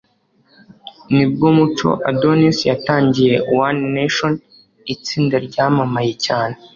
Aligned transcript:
nibwo 1.15 1.47
muco 1.57 1.89
adonis 2.09 2.57
yatangije 2.69 3.35
one 3.65 3.81
nation, 3.97 4.33
itsinda 4.93 5.37
ryamamaye 5.47 6.13
cyane 6.25 6.55